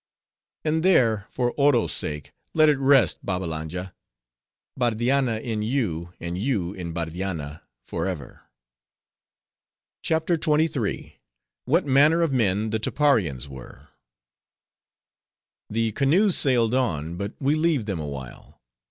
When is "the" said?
12.71-12.79, 15.69-15.91